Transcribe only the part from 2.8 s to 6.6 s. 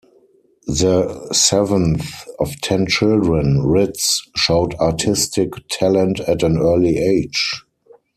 children, Ritz showed artistic talent at an